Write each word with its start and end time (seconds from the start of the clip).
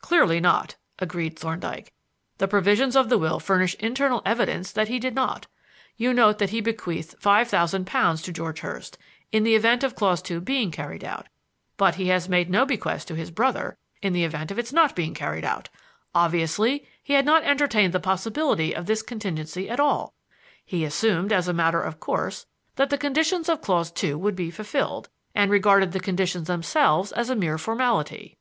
"Clearly 0.00 0.40
not," 0.40 0.76
agreed 1.00 1.38
Thorndyke; 1.38 1.92
"the 2.38 2.48
provisions 2.48 2.96
of 2.96 3.10
the 3.10 3.18
will 3.18 3.38
furnish 3.38 3.74
internal 3.74 4.22
evidence 4.24 4.72
that 4.72 4.88
he 4.88 4.98
did 4.98 5.14
not. 5.14 5.48
You 5.98 6.14
note 6.14 6.38
that 6.38 6.48
he 6.48 6.62
bequeathed 6.62 7.16
five 7.20 7.48
thousand 7.48 7.86
pounds 7.86 8.22
to 8.22 8.32
George 8.32 8.60
Hurst, 8.60 8.96
in 9.30 9.42
the 9.42 9.54
event 9.54 9.84
of 9.84 9.94
clause 9.94 10.22
two 10.22 10.40
being 10.40 10.70
carried 10.70 11.04
out; 11.04 11.28
but 11.76 11.96
he 11.96 12.08
has 12.08 12.26
made 12.26 12.48
no 12.48 12.64
bequest 12.64 13.06
to 13.08 13.14
his 13.16 13.30
brother 13.30 13.76
in 14.00 14.14
the 14.14 14.24
event 14.24 14.50
of 14.50 14.58
its 14.58 14.72
not 14.72 14.96
being 14.96 15.12
carried 15.12 15.44
out. 15.44 15.68
Obviously, 16.14 16.88
he 17.02 17.12
had 17.12 17.26
not 17.26 17.44
entertained 17.44 17.92
the 17.92 18.00
possibility 18.00 18.74
of 18.74 18.86
this 18.86 19.02
contingency 19.02 19.68
at 19.68 19.78
all. 19.78 20.14
He 20.64 20.86
assumed, 20.86 21.34
as 21.34 21.48
a 21.48 21.52
matter 21.52 21.82
of 21.82 22.00
course, 22.00 22.46
that 22.76 22.88
the 22.88 22.96
conditions 22.96 23.46
of 23.50 23.60
clause 23.60 23.90
two 23.90 24.16
would 24.16 24.36
be 24.36 24.50
fulfilled, 24.50 25.10
and 25.34 25.50
regarded 25.50 25.92
the 25.92 26.00
conditions 26.00 26.46
themselves 26.46 27.12
as 27.12 27.28
a 27.28 27.36
mere 27.36 27.58
formality." 27.58 28.38